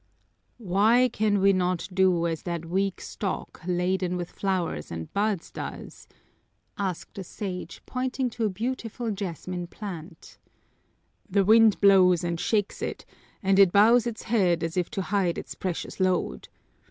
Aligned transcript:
"Why 0.57 1.09
can 1.13 1.39
we 1.41 1.53
not 1.53 1.87
do 1.93 2.25
as 2.25 2.41
that 2.41 2.65
weak 2.65 2.99
stalk 2.99 3.61
laden 3.67 4.17
with 4.17 4.31
flowers 4.31 4.89
and 4.89 5.13
buds 5.13 5.51
does?" 5.51 6.07
asked 6.75 7.13
the 7.13 7.23
Sage, 7.23 7.83
pointing 7.85 8.31
to 8.31 8.45
a 8.45 8.49
beautiful 8.49 9.11
jasmine 9.11 9.67
plant. 9.67 10.39
"The 11.29 11.45
wind 11.45 11.79
blows 11.79 12.23
and 12.23 12.39
shakes 12.39 12.81
it 12.81 13.05
and 13.43 13.59
it 13.59 13.71
bows 13.71 14.07
its 14.07 14.23
head 14.23 14.63
as 14.63 14.75
if 14.75 14.89
to 14.89 15.03
hide 15.03 15.37
its 15.37 15.53
precious 15.53 15.99
load. 15.99 16.47